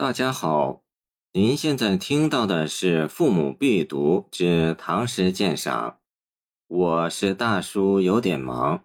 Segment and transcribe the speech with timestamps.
[0.00, 0.84] 大家好，
[1.32, 5.90] 您现在听到的是《父母必读之唐诗鉴赏》，
[6.68, 8.84] 我是大叔，有点忙。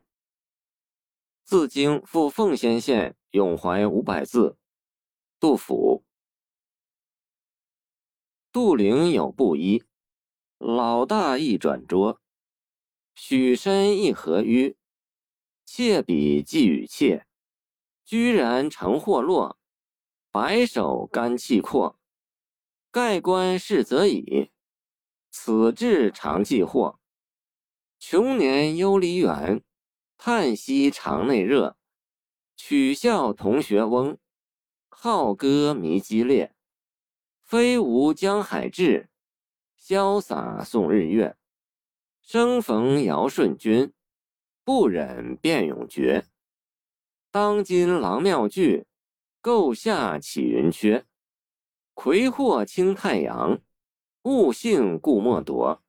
[1.44, 4.58] 自京赴奉先县咏怀五百字，
[5.40, 6.04] 杜甫。
[8.52, 9.84] 杜陵有布衣，
[10.58, 12.20] 老大一转桌，
[13.14, 14.74] 许身一合淤，
[15.64, 17.28] 妾比寄与妾，
[18.04, 19.60] 居然成祸落。
[20.34, 22.00] 白首甘气阔，
[22.90, 24.50] 盖棺事则已。
[25.30, 27.00] 此志常记祸。
[28.00, 29.64] 穷年忧离远，
[30.18, 31.78] 叹息肠内热。
[32.56, 34.18] 取笑同学翁，
[34.90, 36.56] 好歌迷激烈。
[37.44, 39.12] 飞吴江海志，
[39.80, 41.38] 潇洒送日月。
[42.24, 43.94] 生逢尧舜君，
[44.64, 46.26] 不忍便永绝。
[47.30, 48.88] 当今郎庙具。
[49.44, 51.06] 构下起云缺，
[51.94, 53.60] 魁祸清太阳，
[54.22, 55.84] 物性故莫夺。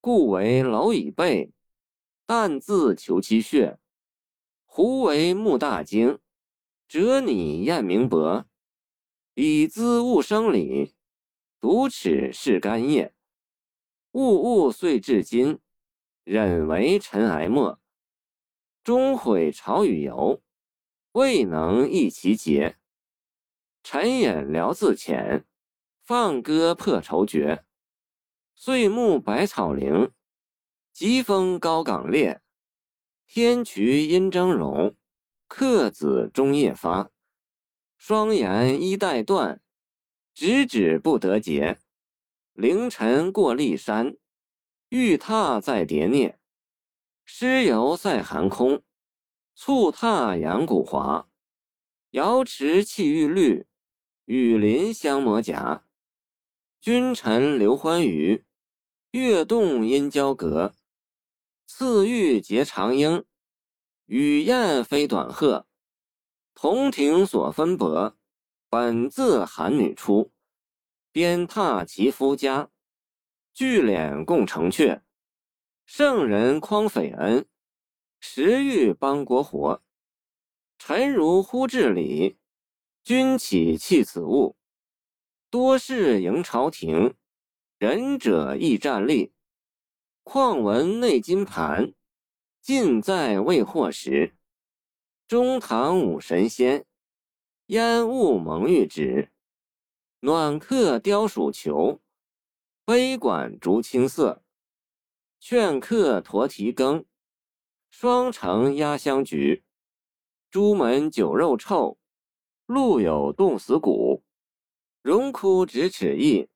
[0.00, 1.52] 故为蝼蚁背，
[2.24, 3.78] 但自求其穴。
[4.64, 6.20] 胡为木大惊，
[6.88, 8.46] 折拟验明伯。
[9.34, 10.94] 以资物生理，
[11.60, 13.12] 独齿是干叶。
[14.12, 15.58] 物物遂至今，
[16.24, 17.78] 忍为尘埃没。
[18.82, 20.42] 终悔朝与游。
[21.12, 22.76] 未能一其节，
[23.82, 25.44] 沉饮聊自浅，
[26.04, 27.64] 放歌破愁绝。
[28.54, 30.12] 岁暮百草零，
[30.92, 32.42] 疾风高岗裂。
[33.26, 34.94] 天衢阴峥嵘，
[35.48, 37.10] 客子终夜发。
[37.96, 39.62] 双檐衣带断，
[40.34, 41.78] 直指不得节。
[42.52, 44.16] 凌晨过骊山，
[44.88, 46.36] 欲踏再叠啮。
[47.24, 48.82] 诗游在寒空。
[49.54, 51.28] 促踏阳谷华，
[52.10, 53.66] 瑶池气玉绿，
[54.32, 55.82] 雨林相摩甲。
[56.80, 58.44] 君臣留欢娱，
[59.10, 60.72] 月动阴交阁。
[61.66, 63.24] 次玉结长缨，
[64.06, 65.66] 雨燕飞短鹤。
[66.54, 68.16] 同庭所分伯，
[68.68, 70.30] 本自寒女出。
[71.10, 72.70] 鞭挞其夫家，
[73.52, 75.00] 聚敛共成阙。
[75.84, 77.48] 圣人匡匪恩。
[78.20, 79.82] 时欲邦国活，
[80.78, 82.38] 臣如忽至礼，
[83.02, 84.56] 君岂弃此物？
[85.48, 87.14] 多事迎朝廷，
[87.78, 89.32] 仁者亦站立。
[90.22, 91.94] 况闻内金盘，
[92.60, 94.36] 尽在未获时。
[95.26, 96.84] 中堂五神仙，
[97.66, 99.32] 烟雾蒙玉指。
[100.20, 102.02] 暖客雕鼠裘，
[102.84, 104.44] 杯管竹青色。
[105.40, 107.06] 劝客驼蹄羹。
[107.90, 109.64] 双城压香菊，
[110.50, 111.98] 朱门酒肉臭，
[112.70, 114.22] 路有冻死骨。
[115.02, 116.48] 荣枯咫尺意，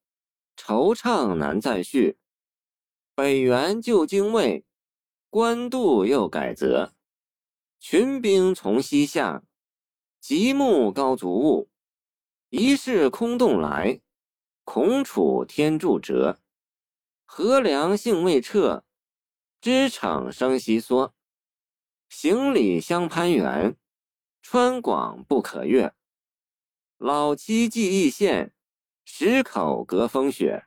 [0.57, 2.19] 惆怅难再续。
[3.17, 4.65] 北元旧京卫，
[5.29, 6.95] 官渡又改则。
[7.81, 9.43] 群兵从西下，
[10.21, 11.69] 极目高足物。
[12.51, 14.01] 一世空洞来，
[14.63, 16.39] 恐楚天柱折。
[17.25, 18.85] 河梁性未彻，
[19.61, 21.13] 枝场生稀缩。
[22.09, 23.77] 行李相攀援，
[24.41, 25.93] 川广不可越。
[26.99, 28.55] 老妻寄义县，
[29.05, 30.67] 十口隔风雪。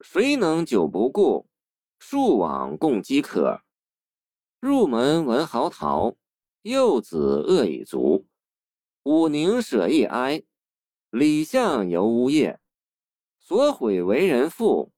[0.00, 1.48] 谁能久不顾？
[1.98, 3.62] 戍往共饥渴。
[4.60, 6.16] 入门闻嚎啕，
[6.62, 8.26] 幼子饿已足。
[9.04, 10.42] 武宁舍一哀，
[11.08, 12.60] 李相犹呜咽。
[13.38, 14.92] 所毁为人妇，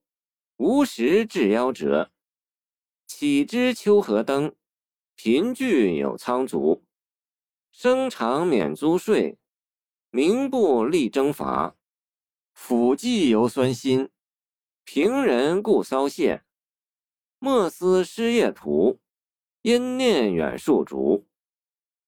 [0.57, 2.11] 无时至夭折。
[3.07, 4.57] 岂知秋河灯？
[5.15, 6.85] 贫聚有仓卒，
[7.71, 9.39] 生常免租税，
[10.15, 11.75] 名不力征伐。
[12.53, 14.11] 府计犹酸辛，
[14.85, 16.43] 平人故骚谢。
[17.39, 19.01] 莫思失业途，
[19.63, 21.25] 因念远戍逐。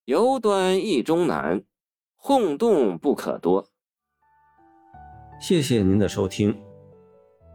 [0.04, 1.64] 游端意中难，
[2.14, 3.70] 轰动不可多。
[5.40, 6.54] 谢谢您的收听，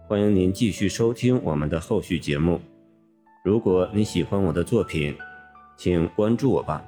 [0.07, 2.59] 欢迎您继续收听我们的后续节目。
[3.45, 5.15] 如果你喜欢我的作品，
[5.77, 6.83] 请关注我吧。